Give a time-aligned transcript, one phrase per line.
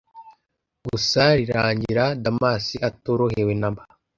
[0.85, 3.83] gusa rirangira damas atorohewe namba,